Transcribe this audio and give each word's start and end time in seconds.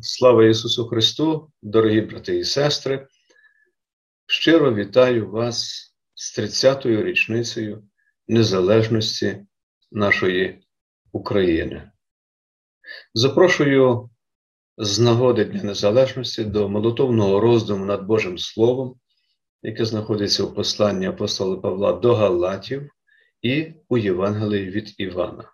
Слава 0.00 0.44
Ісусу 0.44 0.86
Христу, 0.86 1.50
дорогі 1.62 2.00
брати 2.00 2.38
і 2.38 2.44
сестри. 2.44 3.06
Щиро 4.26 4.74
вітаю 4.74 5.30
вас 5.30 5.88
з 6.14 6.38
30-ю 6.38 7.02
річницею 7.02 7.84
незалежності 8.28 9.46
нашої 9.92 10.66
України. 11.12 11.90
Запрошую 13.14 14.10
з 14.76 14.98
нагоди 14.98 15.44
Дня 15.44 15.62
Незалежності 15.62 16.44
до 16.44 16.68
молотовного 16.68 17.40
роздуму 17.40 17.84
над 17.84 18.06
Божим 18.06 18.38
Словом, 18.38 19.00
яке 19.62 19.84
знаходиться 19.84 20.44
у 20.44 20.54
посланні 20.54 21.06
апостола 21.06 21.56
Павла 21.56 21.92
до 21.92 22.14
Галатів 22.14 22.90
і 23.42 23.72
у 23.88 23.98
Євангелії 23.98 24.70
від 24.70 24.94
Івана. 24.98 25.52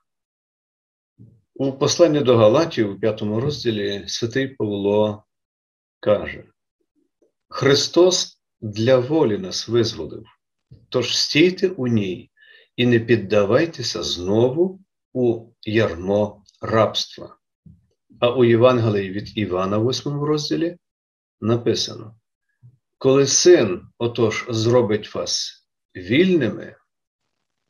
У 1.57 1.73
посланні 1.73 2.21
до 2.21 2.37
Галатів 2.37 2.91
у 2.91 2.99
п'ятому 2.99 3.41
розділі 3.41 4.05
святий 4.07 4.49
Павло 4.49 5.25
каже: 6.01 6.45
Христос 7.49 8.41
для 8.61 8.99
волі 8.99 9.39
нас 9.39 9.69
визволив, 9.69 10.25
тож 10.89 11.19
стійте 11.19 11.69
у 11.69 11.87
ній 11.87 12.31
і 12.77 12.87
не 12.87 13.01
піддавайтеся 13.01 14.03
знову 14.03 14.81
у 15.13 15.47
ярмо 15.63 16.45
рабства. 16.61 17.37
А 18.21 18.31
у 18.31 18.45
Євангелії 18.45 19.11
від 19.11 19.39
Івана, 19.39 19.79
в 19.79 19.89
8 19.89 20.23
розділі, 20.23 20.77
написано: 21.41 22.17
Коли 22.99 23.27
син 23.27 23.89
отож 23.99 24.47
зробить 24.49 25.15
вас 25.15 25.65
вільними, 25.97 26.77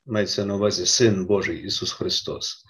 мається 0.06 0.44
на 0.44 0.54
увазі 0.54 0.86
Син 0.86 1.26
Божий 1.26 1.62
Ісус 1.64 1.92
Христос, 1.92 2.64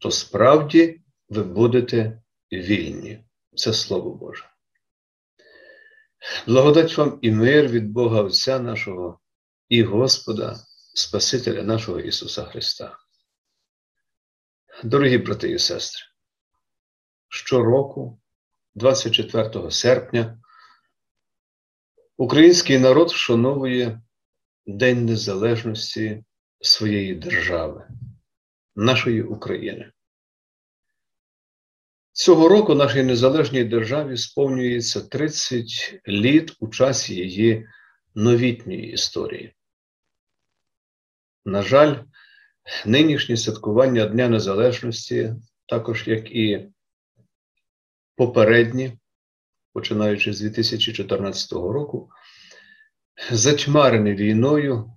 то 0.00 0.10
справді 0.10 1.00
ви 1.28 1.42
будете 1.42 2.22
вільні. 2.52 3.24
Це 3.54 3.72
Слово 3.72 4.14
Боже. 4.14 4.44
Благодать 6.46 6.98
вам 6.98 7.18
і 7.22 7.30
мир 7.30 7.68
від 7.68 7.90
Бога 7.90 8.22
Отця 8.22 8.58
нашого 8.58 9.20
і 9.68 9.82
Господа, 9.82 10.56
Спасителя 10.94 11.62
нашого 11.62 12.00
Ісуса 12.00 12.44
Христа. 12.44 12.96
Дорогі 14.84 15.18
брати 15.18 15.50
і 15.50 15.58
сестри, 15.58 16.02
щороку, 17.28 18.20
24 18.74 19.70
серпня, 19.70 20.38
український 22.16 22.78
народ 22.78 23.10
вшановує 23.10 24.02
День 24.66 25.04
Незалежності 25.04 26.24
своєї 26.60 27.14
держави, 27.14 27.88
нашої 28.80 29.22
України. 29.22 29.92
Цього 32.12 32.48
року 32.48 32.74
нашій 32.74 33.02
незалежній 33.02 33.64
державі 33.64 34.16
сповнюється 34.16 35.00
30 35.00 36.00
літ 36.08 36.56
у 36.60 36.68
часі 36.68 37.14
її 37.14 37.68
новітньої 38.14 38.92
історії. 38.92 39.54
На 41.44 41.62
жаль, 41.62 41.96
нинішнє 42.86 43.36
святкування 43.36 44.06
Дня 44.06 44.28
Незалежності, 44.28 45.34
також 45.66 46.08
як 46.08 46.30
і 46.30 46.68
попередні, 48.16 48.98
починаючи 49.72 50.32
з 50.32 50.40
2014 50.40 51.52
року, 51.52 52.10
затьмарені 53.30 54.14
війною 54.14 54.92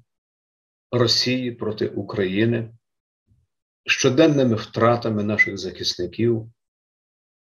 Росії 0.92 1.52
проти 1.52 1.88
України, 1.88 2.70
щоденними 3.86 4.56
втратами 4.56 5.24
наших 5.24 5.58
захисників, 5.58 6.52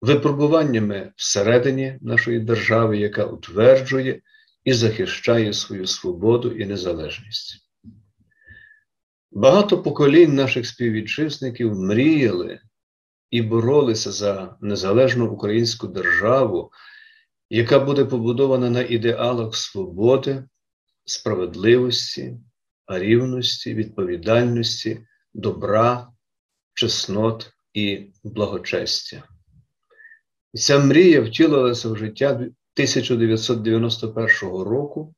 випробуваннями 0.01 1.13
всередині 1.17 1.99
нашої 2.01 2.41
держави, 2.41 2.99
яка 2.99 3.25
утверджує 3.25 4.21
і 4.65 4.73
захищає 4.73 5.53
свою 5.53 5.87
свободу 5.87 6.53
і 6.53 6.67
незалежність. 6.67 7.65
Багато 9.31 9.83
поколінь 9.83 10.35
наших 10.35 10.67
співвітчизників 10.67 11.75
мріяли 11.75 12.61
і 13.31 13.43
боролися 13.43 14.13
за 14.13 14.57
незалежну 14.61 15.31
українську 15.31 15.87
державу, 15.87 16.71
яка 17.51 17.81
буде 17.81 18.05
побудована 18.05 18.71
на 18.71 18.83
ідеалах 18.83 19.57
свободи, 19.57 20.45
справедливості, 21.05 22.37
рівності, 22.87 23.75
відповідальності, 23.75 25.07
добра, 25.35 26.14
чеснот 26.75 27.53
і 27.73 28.07
благочестя. 28.25 29.23
І 30.53 30.59
ця 30.59 30.79
мрія 30.79 31.21
втілилася 31.21 31.89
в 31.89 31.97
життя 31.97 32.31
1991 32.31 34.25
року, 34.43 35.15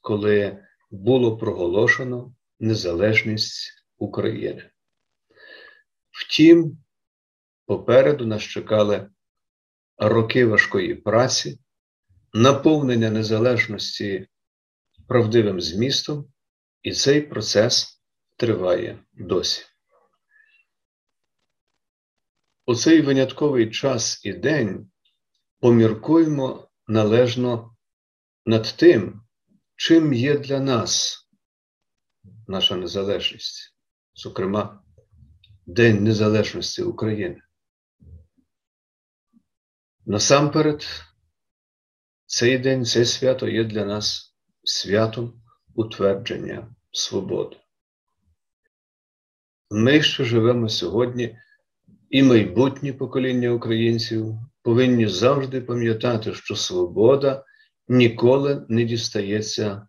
коли 0.00 0.58
було 0.90 1.36
проголошено 1.36 2.34
незалежність 2.60 3.84
України. 3.98 4.70
Втім, 6.10 6.78
попереду 7.66 8.26
нас 8.26 8.42
чекали 8.42 9.10
роки 9.98 10.46
важкої 10.46 10.94
праці, 10.94 11.58
наповнення 12.32 13.10
незалежності 13.10 14.26
правдивим 15.08 15.60
змістом, 15.60 16.26
і 16.82 16.92
цей 16.92 17.20
процес 17.20 18.02
триває 18.36 18.98
досі. 19.12 19.69
У 22.70 22.74
цей 22.74 23.02
винятковий 23.02 23.70
час 23.70 24.24
і 24.24 24.32
день 24.32 24.90
поміркуємо 25.60 26.68
належно 26.86 27.76
над 28.46 28.74
тим, 28.76 29.22
чим 29.76 30.12
є 30.12 30.38
для 30.38 30.60
нас 30.60 31.18
наша 32.48 32.76
незалежність, 32.76 33.74
зокрема, 34.14 34.82
День 35.66 36.04
Незалежності 36.04 36.82
України. 36.82 37.42
Насамперед, 40.06 40.86
цей 42.26 42.58
день, 42.58 42.84
це 42.84 43.04
свято 43.04 43.48
є 43.48 43.64
для 43.64 43.84
нас 43.84 44.36
святом 44.64 45.42
утвердження 45.74 46.74
свободи. 46.92 47.56
Ми, 49.70 50.02
що 50.02 50.24
живемо 50.24 50.68
сьогодні, 50.68 51.38
і 52.10 52.22
майбутні 52.22 52.92
покоління 52.92 53.50
українців 53.50 54.34
повинні 54.62 55.06
завжди 55.08 55.60
пам'ятати, 55.60 56.34
що 56.34 56.56
свобода 56.56 57.44
ніколи 57.88 58.66
не 58.68 58.84
дістається 58.84 59.88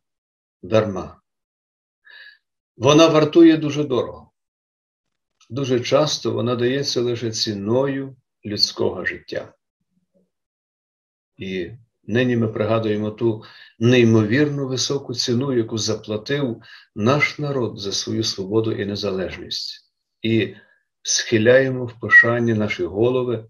дарма. 0.61 1.21
Вона 2.77 3.07
вартує 3.07 3.57
дуже 3.57 3.83
дорого. 3.83 4.31
Дуже 5.49 5.79
часто 5.79 6.31
вона 6.31 6.55
дається 6.55 7.01
лише 7.01 7.31
ціною 7.31 8.15
людського 8.45 9.05
життя. 9.05 9.53
І 11.37 11.71
нині 12.03 12.37
ми 12.37 12.47
пригадуємо 12.47 13.11
ту 13.11 13.43
неймовірну 13.79 14.67
високу 14.67 15.13
ціну, 15.13 15.57
яку 15.57 15.77
заплатив 15.77 16.61
наш 16.95 17.39
народ 17.39 17.79
за 17.79 17.91
свою 17.91 18.23
свободу 18.23 18.71
і 18.71 18.85
незалежність. 18.85 19.91
І 20.21 20.55
схиляємо 21.03 21.85
в 21.85 21.99
пошанні 21.99 22.53
наші 22.53 22.83
голови 22.83 23.45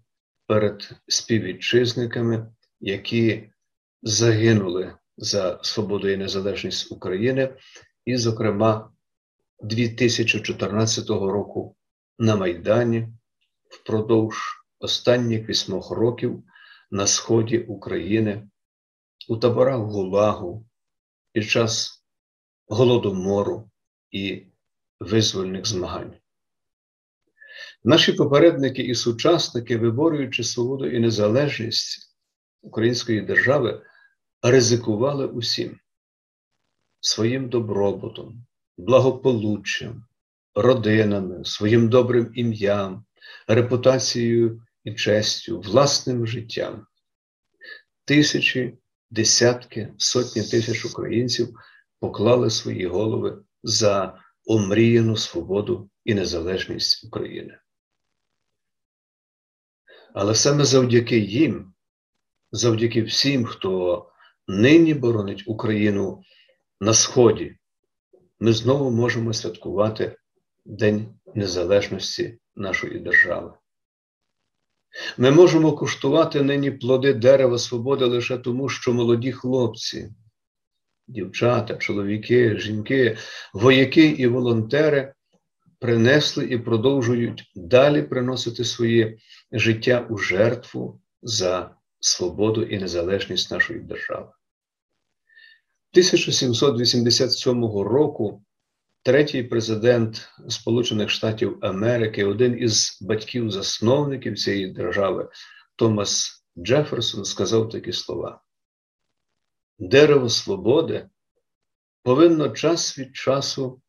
перед 0.46 0.90
співвітчизниками, 1.08 2.52
які 2.80 3.50
загинули 4.02 4.94
за 5.16 5.60
свободу 5.62 6.08
і 6.08 6.16
незалежність 6.16 6.92
України, 6.92 7.54
і, 8.04 8.16
зокрема, 8.16 8.90
2014 9.62 11.08
року 11.08 11.76
на 12.18 12.36
Майдані 12.36 13.08
впродовж 13.70 14.36
останніх 14.78 15.48
вісьмох 15.48 15.90
років 15.90 16.42
на 16.90 17.06
сході 17.06 17.58
України, 17.58 18.48
у 19.28 19.36
таборах 19.36 19.78
Гулагу 19.78 20.66
під 21.32 21.50
час 21.50 22.04
голодомору 22.66 23.70
і 24.10 24.46
визвольних 25.00 25.66
змагань. 25.66 26.21
Наші 27.84 28.12
попередники 28.12 28.82
і 28.82 28.94
сучасники, 28.94 29.76
виборюючи 29.76 30.44
свободу 30.44 30.86
і 30.86 31.00
незалежність 31.00 32.16
української 32.62 33.20
держави, 33.20 33.82
ризикували 34.42 35.26
усім 35.26 35.78
своїм 37.00 37.48
добробутом, 37.48 38.46
благополуччям, 38.76 40.04
родинами, 40.54 41.44
своїм 41.44 41.88
добрим 41.88 42.32
ім'ям, 42.34 43.04
репутацією 43.48 44.62
і 44.84 44.94
честю, 44.94 45.60
власним 45.60 46.26
життям. 46.26 46.86
Тисячі, 48.04 48.78
десятки, 49.10 49.92
сотні 49.96 50.42
тисяч 50.42 50.84
українців 50.84 51.58
поклали 52.00 52.50
свої 52.50 52.86
голови 52.86 53.42
за 53.62 54.18
омріяну 54.44 55.16
свободу 55.16 55.90
і 56.04 56.14
незалежність 56.14 57.04
України. 57.04 57.58
Але 60.14 60.34
саме 60.34 60.64
завдяки 60.64 61.18
їм 61.18 61.72
завдяки 62.52 63.02
всім, 63.02 63.44
хто 63.44 64.06
нині 64.48 64.94
боронить 64.94 65.44
Україну 65.46 66.22
на 66.80 66.94
Сході, 66.94 67.56
ми 68.40 68.52
знову 68.52 68.90
можемо 68.90 69.32
святкувати 69.32 70.16
День 70.64 71.14
Незалежності 71.34 72.38
нашої 72.56 72.98
держави. 72.98 73.52
Ми 75.18 75.30
можемо 75.30 75.72
куштувати 75.72 76.42
нині 76.42 76.70
плоди 76.70 77.14
дерева 77.14 77.58
свободи 77.58 78.04
лише 78.04 78.38
тому, 78.38 78.68
що 78.68 78.92
молоді 78.92 79.32
хлопці, 79.32 80.14
дівчата, 81.08 81.76
чоловіки, 81.76 82.58
жінки, 82.58 83.16
вояки 83.54 84.06
і 84.06 84.26
волонтери 84.26 85.14
принесли 85.82 86.44
і 86.44 86.58
продовжують 86.58 87.52
далі 87.54 88.02
приносити 88.02 88.64
своє 88.64 89.18
життя 89.52 90.06
у 90.10 90.18
жертву 90.18 91.00
за 91.22 91.76
свободу 92.00 92.62
і 92.62 92.78
незалежність 92.78 93.50
нашої 93.50 93.80
держави. 93.80 94.32
1787 95.92 97.64
року 97.64 98.44
третій 99.02 99.42
президент 99.42 100.28
Сполучених 100.48 101.10
Штатів 101.10 101.58
Америки, 101.60 102.24
один 102.24 102.58
із 102.58 102.98
батьків-засновників 103.02 104.38
цієї 104.38 104.68
держави, 104.68 105.28
Томас 105.76 106.44
Джеферсон, 106.58 107.24
сказав 107.24 107.68
такі 107.68 107.92
слова: 107.92 108.42
Дерево 109.78 110.28
свободи 110.28 111.08
повинно 112.02 112.48
час 112.48 112.98
від 112.98 113.16
часу 113.16 113.81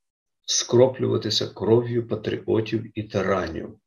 скроплюватися 0.46 1.48
кров'ю 1.48 2.08
патріотів 2.08 3.00
і 3.00 3.04
тиранів. 3.04 3.80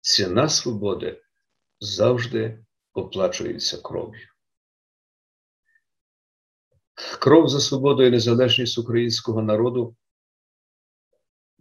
Ціна 0.00 0.48
свободи 0.48 1.22
завжди 1.80 2.64
оплачується 2.92 3.76
кров'ю. 3.76 4.28
Кров 7.20 7.48
за 7.48 7.60
свободу 7.60 8.02
і 8.02 8.10
незалежність 8.10 8.78
українського 8.78 9.42
народу 9.42 9.96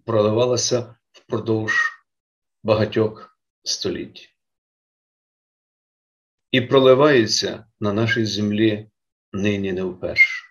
проливалася 0.05 0.95
впродовж 1.11 1.91
багатьох 2.63 3.39
століть 3.63 4.37
і 6.51 6.61
проливається 6.61 7.65
на 7.79 7.93
нашій 7.93 8.25
землі 8.25 8.89
нині 9.33 9.73
не 9.73 9.83
вперше. 9.83 10.46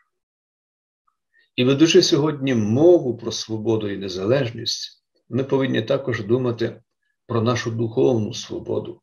І 1.57 1.65
ведучи 1.65 2.03
сьогодні 2.03 2.55
мову 2.55 3.17
про 3.17 3.33
свободу 3.33 3.89
і 3.89 3.97
незалежність, 3.97 5.05
ми 5.29 5.45
повинні 5.45 5.83
також 5.83 6.23
думати 6.23 6.83
про 7.27 7.43
нашу 7.43 7.71
духовну 7.71 8.35
свободу 8.35 9.03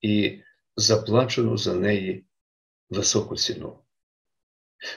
і 0.00 0.40
заплачену 0.76 1.56
за 1.56 1.74
неї 1.74 2.26
високу 2.90 3.36
ціну. 3.36 3.78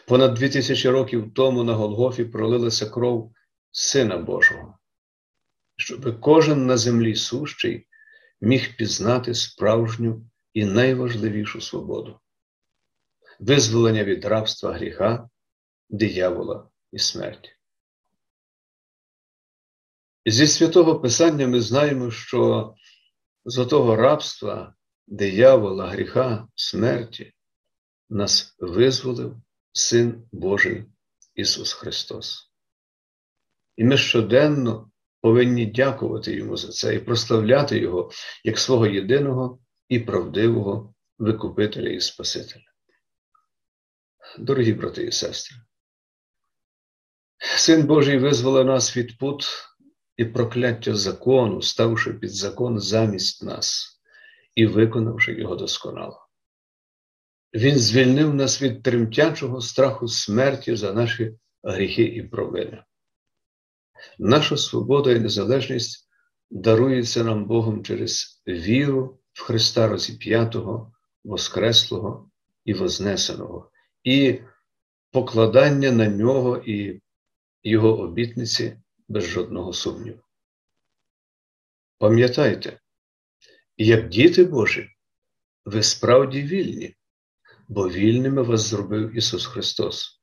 Понад 0.06 0.34
дві 0.34 0.50
тисячі 0.50 0.90
років 0.90 1.34
тому 1.34 1.64
на 1.64 1.74
Голгофі 1.74 2.26
пролилася 2.26 2.90
кров 2.90 3.34
Сина 3.72 4.18
Божого, 4.18 4.78
щоб 5.76 6.20
кожен 6.20 6.66
на 6.66 6.78
землі 6.78 7.16
сущий 7.16 7.88
міг 8.42 8.78
пізнати 8.78 9.34
справжню 9.34 10.30
і 10.54 10.66
найважливішу 10.66 11.62
свободу 11.62 12.20
визволення 13.40 14.04
від 14.04 14.26
рабства 14.26 14.74
гріха, 14.74 15.30
диявола 15.90 16.70
і 16.92 17.00
смерті. 17.00 17.50
Зі 20.26 20.48
святого 20.48 21.00
Писання 21.00 21.48
ми 21.48 21.62
знаємо, 21.62 22.12
що 22.12 22.74
з 23.46 23.66
того 23.66 23.96
рабства, 23.96 24.76
диявола, 25.08 25.88
гріха, 25.88 26.48
смерті 26.56 27.34
нас 28.10 28.56
визволив 28.60 29.36
Син 29.72 30.28
Божий 30.32 30.86
Ісус 31.36 31.74
Христос. 31.74 32.52
І 33.76 33.84
ми 33.84 33.98
щоденно 33.98 34.92
повинні 35.22 35.66
дякувати 35.66 36.36
Йому 36.36 36.58
за 36.58 36.68
це 36.68 36.96
і 36.96 37.00
прославляти 37.00 37.80
Його 37.80 38.12
як 38.44 38.60
свого 38.60 38.88
єдиного 38.88 39.60
і 39.90 40.00
правдивого 40.00 40.94
Викупителя 41.18 41.90
і 41.90 42.02
Спасителя. 42.02 42.64
Дорогі 44.40 44.74
брати 44.74 45.04
і 45.04 45.12
сестри, 45.12 45.58
Син 47.40 47.88
Божий 47.88 48.18
визволив 48.18 48.66
нас 48.66 48.98
від 48.98 49.18
пут 49.18 49.46
і 50.18 50.26
прокляття 50.26 50.96
закону, 50.96 51.62
ставши 51.62 52.14
під 52.14 52.32
закон 52.32 52.80
замість 52.80 53.44
нас 53.44 54.00
і 54.56 54.66
виконавши 54.66 55.34
його 55.34 55.56
досконало. 55.56 56.28
Він 57.54 57.78
звільнив 57.78 58.34
нас 58.34 58.62
від 58.62 58.84
тремтячого 58.84 59.62
страху 59.62 60.08
смерті 60.08 60.76
за 60.76 60.94
наші 60.94 61.34
гріхи 61.64 62.04
і 62.04 62.24
провини. 62.24 62.84
Наша 64.20 64.58
свобода 64.58 65.12
і 65.12 65.20
незалежність 65.20 66.10
дарується 66.52 67.24
нам 67.24 67.46
Богом 67.46 67.84
через 67.84 68.44
віру 68.48 69.20
в 69.34 69.42
Христа 69.42 69.88
розіп'ятого, 69.88 70.92
Воскреслого 71.24 72.30
і 72.66 72.74
Вознесеного, 72.74 73.72
і 74.04 74.40
покладання 75.12 75.92
на 75.92 76.08
нього 76.08 76.58
і 76.58 77.02
Його 77.68 78.00
обітниці 78.00 78.78
без 79.08 79.24
жодного 79.24 79.74
сумніву. 79.74 80.20
Пам'ятайте, 81.98 82.80
як 83.78 84.10
діти 84.10 84.44
Божі, 84.44 84.90
ви 85.66 85.84
справді 85.84 86.42
вільні 86.42 86.96
бо 87.68 87.90
вільними 87.90 88.42
вас 88.42 88.62
зробив 88.62 89.18
Ісус 89.18 89.46
Христос. 89.46 90.22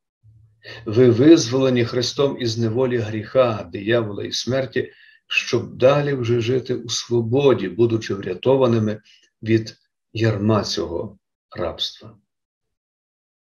Ви 0.87 1.11
визволені 1.11 1.85
Христом 1.85 2.41
із 2.41 2.59
неволі 2.59 2.97
гріха, 2.99 3.69
диявола 3.73 4.25
і 4.25 4.33
смерті, 4.33 4.93
щоб 5.27 5.77
далі 5.77 6.15
вже 6.15 6.41
жити 6.41 6.75
у 6.75 6.89
свободі, 6.89 7.69
будучи 7.69 8.15
врятованими 8.15 9.01
від 9.43 9.77
ярма 10.13 10.65
цього 10.65 11.19
рабства. 11.57 12.19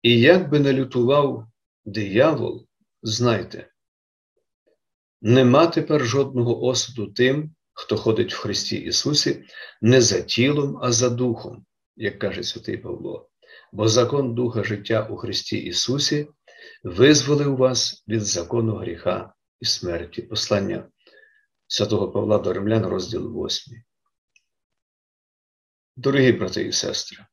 І 0.01 0.19
як 0.19 0.49
би 0.49 0.59
не 0.59 0.73
лютував 0.73 1.47
диявол, 1.85 2.67
знайте, 3.03 3.68
нема 5.21 5.67
тепер 5.67 6.05
жодного 6.05 6.63
осуду 6.63 7.07
тим, 7.07 7.55
хто 7.73 7.97
ходить 7.97 8.33
в 8.33 8.37
Христі 8.37 8.75
Ісусі, 8.75 9.43
не 9.81 10.01
за 10.01 10.21
тілом, 10.21 10.79
а 10.81 10.91
за 10.91 11.09
духом, 11.09 11.65
як 11.95 12.19
каже 12.19 12.43
святий 12.43 12.77
Павло 12.77 13.29
бо 13.71 13.87
закон 13.87 14.35
Духа 14.35 14.63
життя 14.63 15.07
у 15.09 15.17
Христі 15.17 15.57
Ісусі 15.57 16.27
визволив 16.83 17.57
вас 17.57 18.03
від 18.07 18.21
закону 18.21 18.75
гріха 18.75 19.33
і 19.59 19.65
смерті. 19.65 20.21
Послання 20.21 20.89
святого 21.67 22.11
Павла 22.11 22.37
до 22.37 22.53
Римлян, 22.53 22.85
розділ 22.85 23.45
8. 23.45 23.83
Дорогі 25.95 26.31
брати 26.31 26.63
і 26.63 26.71
сестри, 26.71 27.25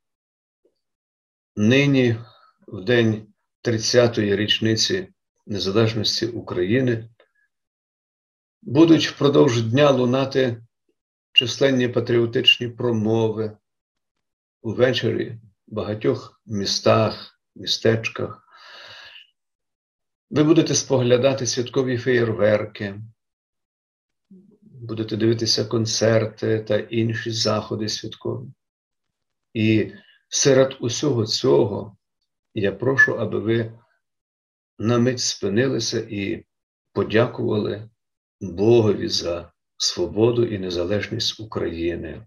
нині, 1.57 2.16
в 2.69 2.85
день 2.85 3.35
30-ї 3.64 4.37
річниці 4.37 5.09
Незалежності 5.47 6.26
України, 6.26 7.09
будуть 8.62 9.06
впродовж 9.06 9.62
дня 9.62 9.90
лунати 9.90 10.62
численні 11.32 11.88
патріотичні 11.88 12.68
промови 12.68 13.56
увечері 14.62 15.38
в 15.66 15.75
багатьох 15.75 16.40
містах, 16.46 17.40
містечках. 17.54 18.42
Ви 20.30 20.44
будете 20.44 20.75
споглядати 20.75 21.46
святкові 21.46 21.98
феєрверки, 21.98 23.00
будете 24.60 25.16
дивитися 25.16 25.64
концерти 25.64 26.60
та 26.60 26.76
інші 26.78 27.30
заходи 27.30 27.88
святкові. 27.88 28.48
І 29.54 29.92
серед 30.28 30.76
усього 30.80 31.26
цього 31.26 31.96
я 32.54 32.72
прошу, 32.72 33.14
аби 33.14 33.38
ви 33.38 33.78
на 34.78 34.98
мить 34.98 35.20
спинилися 35.20 36.06
і 36.10 36.44
подякували 36.92 37.90
Богові 38.40 39.09
за 39.09 39.52
свободу 39.76 40.45
і 40.45 40.59
незалежність 40.59 41.40
України. 41.40 42.26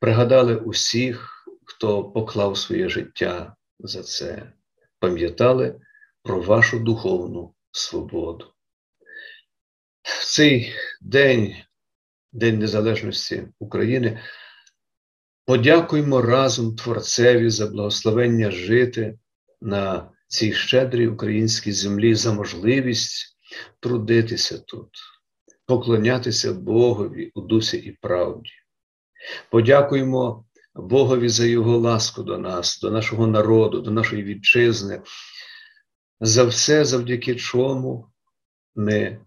Пригадали 0.00 0.56
усіх 0.56 1.34
хто 1.64 2.04
поклав 2.04 2.58
своє 2.58 2.88
життя 2.88 3.56
за 3.78 4.02
це, 4.02 4.52
пам'ятали 4.98 5.80
про 6.22 6.40
вашу 6.40 6.78
духовну 6.78 7.54
свободу. 7.70 8.52
В 10.02 10.34
цей 10.34 10.72
день, 11.00 11.56
День 12.32 12.58
Незалежності 12.58 13.48
України, 13.58 14.20
подякуємо 15.46 16.22
разом 16.22 16.76
Творцеві 16.76 17.50
за 17.50 17.66
благословення 17.66 18.50
жити 18.50 19.18
на 19.60 20.10
цій 20.28 20.52
щедрій 20.52 21.08
українській 21.08 21.72
землі 21.72 22.14
за 22.14 22.32
можливість 22.32 23.38
трудитися 23.80 24.58
тут, 24.58 24.88
поклонятися 25.66 26.52
Богові 26.52 27.30
у 27.34 27.40
дусі 27.40 27.76
і 27.76 27.92
правді. 27.92 28.50
Подякуємо 29.50 30.44
Богові 30.74 31.28
за 31.28 31.46
Його 31.46 31.78
ласку 31.78 32.22
до 32.22 32.38
нас, 32.38 32.80
до 32.80 32.90
нашого 32.90 33.26
народу, 33.26 33.80
до 33.80 33.90
нашої 33.90 34.22
вітчизни, 34.22 35.02
за 36.20 36.44
все, 36.44 36.84
завдяки 36.84 37.34
чому 37.36 38.10
ми 38.74 39.20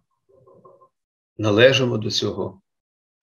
належимо 1.38 1.98
до 1.98 2.12
цього 2.12 2.62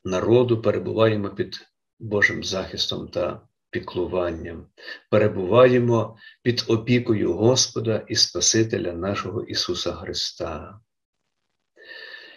народу, 0.05 0.63
перебуваємо 0.63 1.31
під 1.31 1.61
Божим 1.99 2.45
захистом 2.45 3.09
та 3.09 3.41
піклуванням, 3.71 4.67
перебуваємо 5.11 6.17
під 6.43 6.65
опікою 6.69 7.33
Господа 7.33 8.05
і 8.09 8.17
Спасителя 8.17 8.93
нашого 8.93 9.43
Ісуса 9.43 9.93
Христа. 9.93 10.81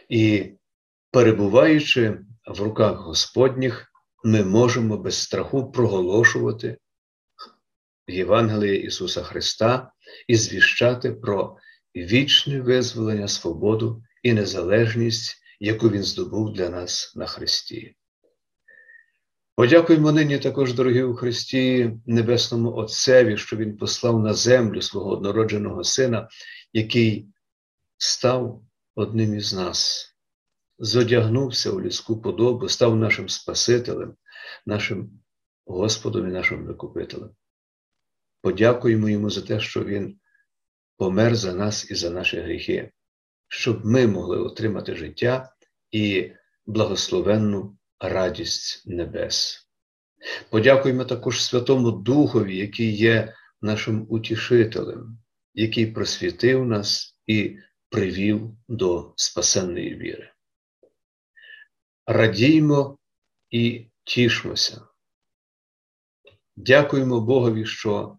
І 0.10 0.51
перебуваючи 1.12 2.20
в 2.48 2.62
руках 2.62 2.98
Господніх, 2.98 3.92
ми 4.24 4.44
можемо 4.44 4.98
без 4.98 5.16
страху 5.16 5.72
проголошувати 5.72 6.78
Євангеліє 8.08 8.76
Ісуса 8.76 9.24
Христа 9.24 9.92
і 10.28 10.36
звіщати 10.36 11.12
про 11.12 11.58
вічне 11.96 12.62
визволення, 12.62 13.28
свободу 13.28 14.04
і 14.24 14.34
незалежність, 14.34 15.36
яку 15.60 15.90
Він 15.90 16.04
здобув 16.04 16.54
для 16.54 16.70
нас 16.70 17.14
на 17.16 17.26
Христі. 17.26 17.96
Подякуємо 19.56 20.12
нині 20.12 20.40
також, 20.40 20.74
дорогі 20.74 21.04
у 21.04 21.16
Христі, 21.16 21.92
Небесному 22.06 22.74
Отцеві, 22.76 23.38
що 23.38 23.58
Він 23.58 23.78
послав 23.78 24.24
на 24.24 24.34
землю 24.34 24.82
свого 24.82 25.12
однородженого 25.12 25.84
Сина, 25.84 26.30
який 26.74 27.28
став 27.98 28.62
одним 28.96 29.36
із 29.36 29.54
нас, 29.54 30.08
зодягнувся 30.79 31.72
у 31.72 31.81
людську 31.81 32.22
подобу, 32.22 32.69
став 32.69 32.96
нашим 32.96 33.29
Спасителем, 33.29 34.15
нашим 34.65 35.19
Господом 35.65 36.29
і 36.29 36.31
нашим 36.31 36.65
Викупителем. 36.65 37.29
Подякуємо 38.41 39.10
йому 39.10 39.29
за 39.29 39.41
те, 39.41 39.60
що 39.60 39.84
Він 39.84 40.19
помер 40.98 41.36
за 41.36 41.53
нас 41.53 41.91
і 41.91 41.96
за 41.96 42.10
наші 42.10 42.39
гріхи, 42.39 42.91
щоб 43.48 43.86
ми 43.86 44.07
могли 44.07 44.38
отримати 44.38 44.96
життя 44.96 45.53
і 45.91 46.31
благословенну 46.65 47.77
радість 48.00 48.88
небес. 48.88 49.67
Подякуємо 50.50 51.05
також 51.05 51.43
Святому 51.43 51.91
Духові, 51.91 52.57
який 52.57 52.96
є 52.96 53.34
нашим 53.62 54.05
утішителем, 54.10 55.19
який 55.53 55.86
просвітив 55.86 56.65
нас 56.65 57.17
і 57.27 57.57
привів 57.89 58.51
до 58.67 59.13
спасенної 59.15 59.96
віри. 59.96 60.31
Радіймо 62.10 62.98
і 63.50 63.86
тішмося. 64.04 64.82
Дякуємо 66.56 67.22
Богові, 67.22 67.66
що 67.66 68.18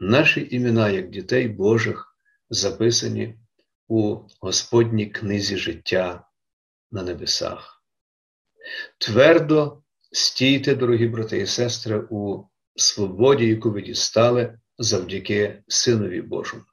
наші 0.00 0.48
імена, 0.50 0.90
як 0.90 1.10
дітей 1.10 1.48
Божих, 1.48 2.16
записані 2.50 3.38
у 3.88 4.18
Господній 4.40 5.06
книзі 5.06 5.56
життя 5.56 6.28
на 6.90 7.02
небесах. 7.02 7.84
Твердо 8.98 9.82
стійте, 10.12 10.74
дорогі 10.74 11.06
брати 11.06 11.38
і 11.38 11.46
сестри, 11.46 12.06
у 12.10 12.44
свободі, 12.76 13.46
яку 13.46 13.70
ви 13.70 13.82
дістали 13.82 14.58
завдяки 14.78 15.62
Синові 15.68 16.22
Божому, 16.22 16.64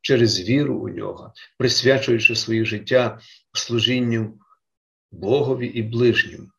через 0.00 0.40
віру 0.40 0.78
у 0.78 0.88
нього, 0.88 1.32
присвячуючи 1.58 2.36
своє 2.36 2.64
життя 2.64 3.20
служінню 3.52 4.38
Богові 5.14 5.66
і 5.66 5.82
ближнім. 5.82 6.50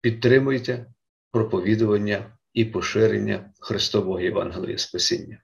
Підтримуйте 0.00 0.86
проповідування 1.30 2.38
і 2.52 2.64
поширення 2.64 3.52
Христового 3.60 4.20
Євангелія 4.20 4.78
Спасіння. 4.78 5.42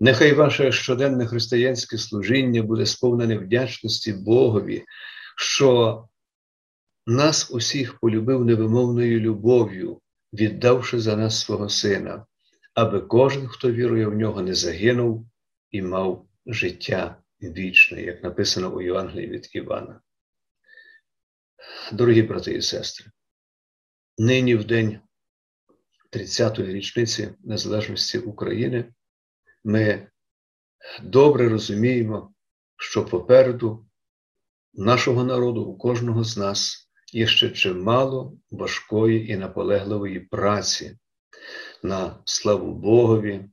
Нехай 0.00 0.32
ваше 0.32 0.72
щоденне 0.72 1.26
християнське 1.26 1.98
служіння 1.98 2.62
буде 2.62 2.86
сповнене 2.86 3.38
вдячності 3.38 4.12
Богові, 4.12 4.84
що 5.36 6.04
нас 7.06 7.50
усіх 7.50 7.98
полюбив 7.98 8.44
невимовною 8.44 9.20
любов'ю, 9.20 10.00
віддавши 10.32 11.00
за 11.00 11.16
нас 11.16 11.40
свого 11.40 11.68
Сина, 11.68 12.26
аби 12.74 13.00
кожен, 13.00 13.48
хто 13.48 13.72
вірує 13.72 14.06
в 14.06 14.14
нього, 14.14 14.42
не 14.42 14.54
загинув 14.54 15.26
і 15.70 15.82
мав 15.82 16.26
життя 16.46 17.16
вічне, 17.42 18.02
як 18.02 18.24
написано 18.24 18.74
у 18.74 18.82
Євангелії 18.82 19.28
від 19.28 19.50
Івана. 19.52 20.00
Дорогі 21.92 22.22
брати 22.22 22.52
і 22.52 22.62
сестри, 22.62 23.10
нині 24.18 24.54
в 24.54 24.64
день 24.64 25.00
30-ї 26.12 26.72
річниці 26.72 27.34
Незалежності 27.44 28.18
України 28.18 28.84
ми 29.64 30.08
добре 31.02 31.48
розуміємо, 31.48 32.34
що 32.76 33.04
попереду 33.04 33.86
нашого 34.74 35.24
народу, 35.24 35.62
у 35.62 35.78
кожного 35.78 36.24
з 36.24 36.36
нас 36.36 36.88
є 37.12 37.26
ще 37.26 37.50
чимало 37.50 38.38
важкої 38.50 39.30
і 39.30 39.36
наполегливої 39.36 40.20
праці 40.20 40.98
на 41.82 42.18
славу 42.24 42.74
Богові, 42.74 43.44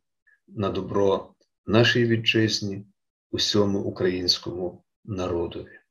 на 0.47 0.69
добро 0.69 1.33
нашій 1.65 2.05
вітчизні, 2.05 2.85
усьому 3.31 3.79
українському 3.79 4.83
народові. 5.05 5.82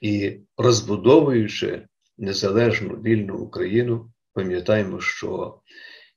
І 0.00 0.40
розбудовуючи 0.56 1.86
незалежну 2.18 2.94
вільну 2.94 3.38
Україну, 3.38 4.12
пам'ятаємо, 4.32 5.00
що 5.00 5.60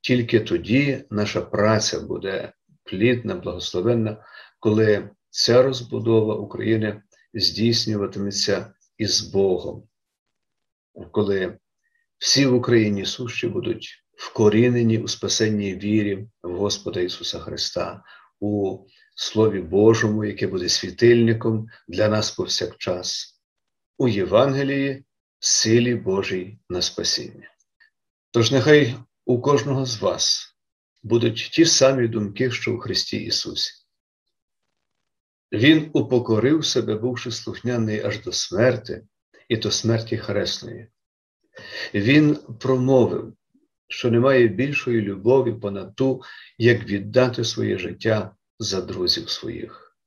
тільки 0.01 0.39
тоді 0.39 1.03
наша 1.09 1.41
праця 1.41 1.99
буде 1.99 2.53
плідна, 2.83 3.35
благословенна, 3.35 4.17
коли 4.59 5.09
ця 5.29 5.61
розбудова 5.61 6.35
України 6.35 7.01
здійснюватиметься 7.33 8.73
із 8.97 9.21
Богом, 9.21 9.83
коли 11.11 11.57
всі 12.17 12.45
в 12.45 12.55
Україні 12.55 13.05
сущі 13.05 13.47
будуть 13.47 14.03
вкорінені 14.15 14.97
у 14.99 15.07
спасенній 15.07 15.75
вірі 15.75 16.27
в 16.43 16.55
Господа 16.55 17.01
Ісуса 17.01 17.39
Христа, 17.39 18.03
у 18.39 18.79
Слові 19.15 19.61
Божому, 19.61 20.25
яке 20.25 20.47
буде 20.47 20.69
світильником 20.69 21.67
для 21.87 22.07
нас 22.07 22.31
повсякчас, 22.31 23.40
у 24.01 24.07
Євангелії, 24.07 25.03
силі 25.39 25.95
Божій 25.95 26.57
на 26.69 26.81
спасіння. 26.81 27.51
Тож 28.31 28.51
нехай 28.51 28.95
у 29.25 29.41
кожного 29.41 29.85
з 29.85 30.01
вас 30.01 30.55
будуть 31.03 31.49
ті 31.53 31.65
самі 31.65 32.07
думки, 32.07 32.51
що 32.51 32.75
у 32.75 32.77
Христі 32.77 33.17
Ісусі. 33.17 33.71
Він 35.51 35.89
упокорив 35.93 36.65
себе, 36.65 36.95
бувши 36.95 37.31
слухняний 37.31 38.01
аж 38.01 38.21
до 38.21 38.31
смерти, 38.31 39.07
і 39.49 39.57
до 39.57 39.71
смерті 39.71 40.17
Хресної. 40.17 40.87
Він 41.93 42.35
промовив, 42.35 43.33
що 43.87 44.11
немає 44.11 44.47
більшої 44.47 45.01
любові 45.01 45.53
понад 45.53 45.95
ту, 45.95 46.21
як 46.57 46.83
віддати 46.83 47.43
своє 47.43 47.77
життя 47.77 48.35
за 48.59 48.81
друзів 48.81 49.29
своїх. 49.29 49.97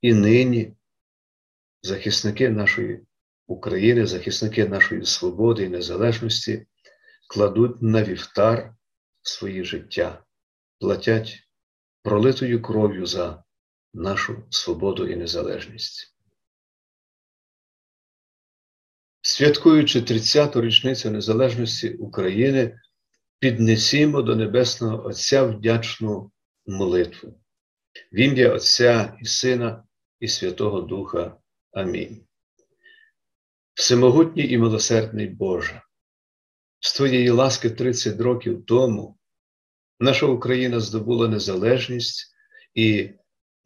І 0.00 0.14
нині 0.14 0.76
захисники 1.82 2.50
нашої 2.50 3.00
України, 3.46 4.06
захисники 4.06 4.68
нашої 4.68 5.04
свободи 5.04 5.64
і 5.64 5.68
незалежності 5.68 6.66
кладуть 7.28 7.82
на 7.82 8.02
вівтар 8.02 8.74
свої 9.22 9.64
життя, 9.64 10.24
платять 10.80 11.38
пролитою 12.02 12.62
кров'ю 12.62 13.06
за 13.06 13.44
нашу 13.94 14.42
свободу 14.50 15.08
і 15.08 15.16
незалежність. 15.16 16.14
Святкуючи 19.22 20.00
30-ту 20.00 20.60
річницю 20.60 21.10
незалежності 21.10 21.90
України, 21.90 22.80
піднесімо 23.38 24.22
до 24.22 24.36
Небесного 24.36 25.06
Отця 25.06 25.42
вдячну 25.42 26.32
молитву. 26.66 27.40
В 28.12 28.18
ім'я 28.18 28.54
Отця 28.54 29.18
і 29.22 29.26
Сина, 29.26 29.84
і 30.20 30.28
Святого 30.28 30.80
Духа. 30.80 31.36
Амінь. 31.72 32.26
Всемогутній 33.74 34.48
і 34.48 34.58
милосердний 34.58 35.26
Боже, 35.26 35.82
з 36.80 36.94
Твоєї 36.96 37.30
ласки 37.30 37.70
30 37.70 38.20
років 38.20 38.64
тому 38.66 39.18
наша 40.00 40.26
Україна 40.26 40.80
здобула 40.80 41.28
незалежність, 41.28 42.34
і 42.74 43.10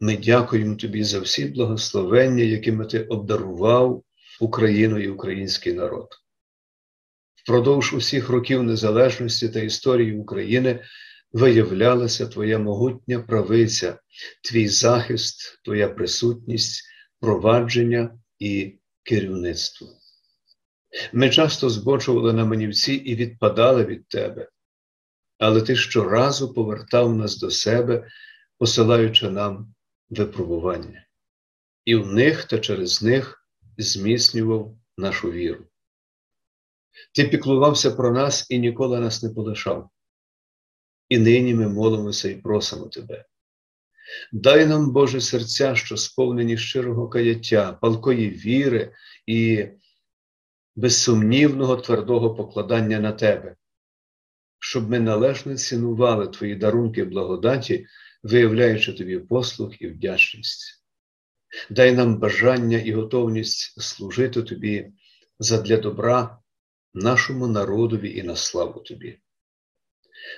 ми 0.00 0.16
дякуємо 0.16 0.76
Тобі 0.76 1.04
за 1.04 1.20
всі 1.20 1.44
благословення, 1.44 2.44
якими 2.44 2.86
Ти 2.86 3.02
обдарував 3.02 4.02
Україну 4.40 4.98
і 4.98 5.08
український 5.08 5.72
народ. 5.72 6.08
Впродовж 7.34 7.94
усіх 7.94 8.28
років 8.28 8.62
незалежності 8.62 9.48
та 9.48 9.60
історії 9.60 10.18
України 10.18 10.84
виявлялася 11.32 12.26
Твоя 12.26 12.58
могутня 12.58 13.20
правиця, 13.20 13.98
Твій 14.42 14.68
захист, 14.68 15.60
Твоя 15.64 15.88
присутність, 15.88 16.82
провадження 17.20 18.18
і 18.38 18.77
керівництво. 19.08 19.88
Ми 21.12 21.30
часто 21.30 21.70
збочували 21.70 22.32
на 22.32 22.44
манівці 22.44 22.94
і 22.94 23.14
відпадали 23.14 23.84
від 23.84 24.08
тебе, 24.08 24.48
але 25.38 25.62
ти 25.62 25.76
щоразу 25.76 26.54
повертав 26.54 27.14
нас 27.14 27.38
до 27.38 27.50
себе, 27.50 28.08
посилаючи 28.58 29.30
нам 29.30 29.74
випробування, 30.10 31.06
і 31.84 31.96
в 31.96 32.06
них 32.06 32.44
та 32.44 32.58
через 32.58 33.02
них 33.02 33.48
зміцнював 33.78 34.76
нашу 34.96 35.30
віру. 35.30 35.64
Ти 37.14 37.24
піклувався 37.24 37.90
про 37.90 38.12
нас 38.12 38.50
і 38.50 38.58
ніколи 38.58 39.00
нас 39.00 39.22
не 39.22 39.30
полишав. 39.30 39.90
І 41.08 41.18
нині 41.18 41.54
ми 41.54 41.68
молимося 41.68 42.28
і 42.28 42.34
просимо 42.34 42.86
Тебе. 42.86 43.24
Дай 44.32 44.66
нам, 44.66 44.92
Боже, 44.92 45.20
серця, 45.20 45.74
що 45.74 45.96
сповнені 45.96 46.58
щирого 46.58 47.08
каяття, 47.08 47.72
палкої 47.72 48.30
віри 48.30 48.92
і 49.26 49.66
безсумнівного 50.76 51.76
твердого 51.76 52.34
покладання 52.34 53.00
на 53.00 53.12
Тебе, 53.12 53.56
щоб 54.58 54.90
ми 54.90 55.00
належно 55.00 55.56
цінували 55.56 56.28
Твої 56.28 56.54
дарунки 56.54 57.04
благодаті, 57.04 57.86
виявляючи 58.22 58.92
Тобі 58.92 59.18
послуг 59.18 59.72
і 59.80 59.88
вдячність. 59.88 60.84
Дай 61.70 61.92
нам 61.92 62.18
бажання 62.18 62.78
і 62.78 62.92
готовність 62.92 63.82
служити 63.82 64.42
Тобі 64.42 64.92
задля 65.38 65.76
добра 65.76 66.38
нашому 66.94 67.46
народові 67.46 68.16
і 68.16 68.22
на 68.22 68.36
славу 68.36 68.80
Тобі. 68.80 69.18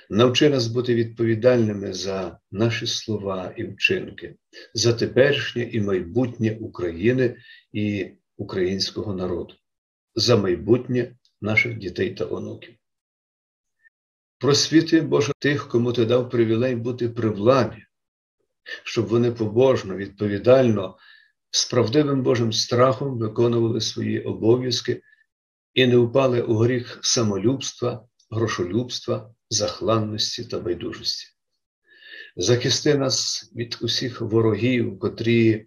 Навчи 0.09 0.49
нас 0.49 0.67
бути 0.67 0.95
відповідальними 0.95 1.93
за 1.93 2.39
наші 2.51 2.87
слова 2.87 3.53
і 3.57 3.63
вчинки, 3.63 4.35
за 4.73 4.93
теперішнє 4.93 5.63
і 5.63 5.81
майбутнє 5.81 6.57
України 6.61 7.35
і 7.71 8.11
українського 8.37 9.13
народу, 9.13 9.53
за 10.15 10.37
майбутнє 10.37 11.15
наших 11.41 11.77
дітей 11.77 12.13
та 12.13 12.25
онуків. 12.25 12.75
Просвіти, 14.37 15.01
Боже, 15.01 15.31
тих, 15.39 15.67
кому 15.67 15.93
ти 15.93 16.05
дав 16.05 16.29
привілей 16.29 16.75
бути 16.75 17.09
при 17.09 17.29
владі, 17.29 17.83
щоб 18.83 19.05
вони 19.05 19.31
побожно, 19.31 19.95
відповідально, 19.95 20.97
з 21.51 21.65
правдивим 21.65 22.23
Божим 22.23 22.53
страхом 22.53 23.17
виконували 23.17 23.81
свої 23.81 24.21
обов'язки 24.21 25.01
і 25.73 25.87
не 25.87 25.97
впали 25.97 26.41
у 26.41 26.55
гріх 26.55 26.99
самолюбства, 27.01 28.07
грошолюбства, 28.29 29.33
захланності 29.51 30.45
та 30.45 30.59
байдужості. 30.59 31.27
Захисти 32.35 32.95
нас 32.95 33.51
від 33.55 33.77
усіх 33.81 34.21
ворогів, 34.21 34.99
котрі 34.99 35.65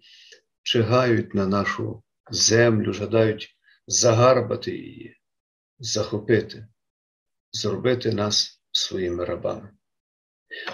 чигають 0.63 1.33
на 1.33 1.47
нашу 1.47 2.03
землю, 2.31 2.93
жадають 2.93 3.57
загарбати 3.87 4.71
її, 4.71 5.17
захопити, 5.79 6.67
зробити 7.51 8.11
нас 8.11 8.61
своїми 8.71 9.25
рабами. 9.25 9.69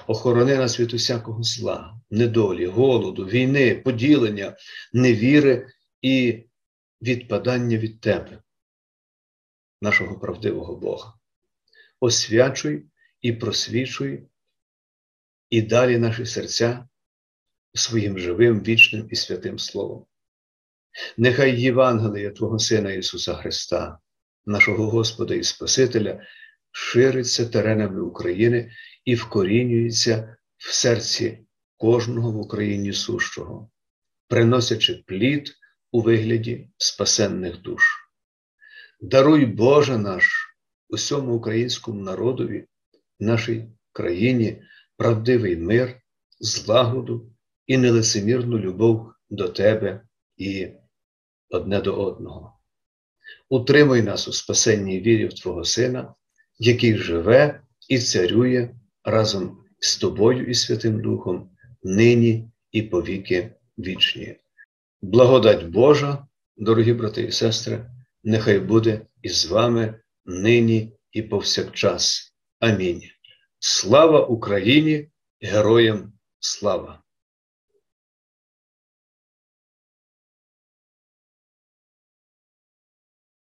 Охорони 0.08 0.58
нас 0.58 0.80
від 0.80 0.94
усякого 0.94 1.44
зла, 1.44 2.00
недолі, 2.10 2.66
голоду, 2.66 3.26
війни, 3.26 3.76
поділення, 3.76 4.56
невіри 4.94 5.68
і 6.02 6.44
відпадання 7.02 7.78
від 7.78 8.02
тебе, 8.02 8.42
нашого 9.82 10.20
правдивого 10.20 10.76
Бога. 10.76 11.14
Освячуй 12.00 12.86
і 13.22 13.34
просвічуй 13.34 14.24
і 15.50 15.62
далі 15.62 15.98
наші 15.98 16.26
серця 16.26 16.88
своїм 17.74 18.20
живим, 18.20 18.64
вічним 18.64 19.08
і 19.12 19.16
святим 19.16 19.60
Словом. 19.60 20.06
Нехай 21.18 21.62
Євангелія 21.62 22.32
Твого 22.32 22.60
Сина 22.60 22.92
Ісуса 22.92 23.34
Христа, 23.34 24.00
нашого 24.46 24.90
Господа 24.90 25.36
і 25.36 25.44
Спасителя, 25.44 26.26
шириться 26.72 27.46
теренами 27.46 28.02
України 28.02 28.72
і 29.06 29.16
вкорінюється 29.16 30.38
в 30.58 30.74
серці 30.74 31.46
кожного 31.78 32.32
в 32.32 32.38
Україні 32.38 32.94
сущого, 32.94 33.72
приносячи 34.28 35.04
плід 35.08 35.54
у 35.92 36.02
вигляді 36.02 36.70
спасенних 36.78 37.62
душ. 37.62 37.84
Даруй 39.02 39.46
Боже 39.46 39.98
наш 39.98 40.56
усьому 40.90 41.36
українському 41.36 42.02
народові, 42.02 42.68
нашій 43.22 43.66
країні 43.92 44.62
правдивий 44.98 45.58
мир, 45.58 45.98
злагоду 46.40 47.32
і 47.68 47.78
нелицемірну 47.78 48.60
любов 48.60 49.12
до 49.30 49.50
Тебе 49.50 50.02
і 50.38 50.68
одне 51.50 51.82
до 51.82 51.94
одного. 51.94 52.54
Утримуй 53.50 54.02
нас 54.02 54.28
у 54.28 54.34
спасенній 54.34 55.00
вірі 55.00 55.26
в 55.26 55.34
Твого 55.34 55.64
Сина, 55.64 56.14
який 56.60 56.98
живе 56.98 57.62
і 57.90 58.00
царює 58.00 58.70
разом 59.04 59.58
з 59.80 59.98
Тобою 59.98 60.46
і 60.46 60.54
Святим 60.54 61.02
Духом, 61.02 61.50
нині 61.84 62.50
і 62.72 62.82
повіки 62.82 63.56
вічні. 63.78 64.36
Благодать 65.02 65.66
Божа, 65.66 66.28
дорогі 66.58 66.94
брати 66.94 67.22
і 67.24 67.32
сестри, 67.32 67.86
нехай 68.24 68.60
буде 68.60 69.02
із 69.22 69.46
вами 69.46 70.00
нині 70.26 70.94
і 71.12 71.22
повсякчас. 71.22 72.31
Амінь. 72.62 73.02
Слава 73.60 74.26
Україні, 74.26 75.08
героям 75.42 76.14
слава! 76.40 77.04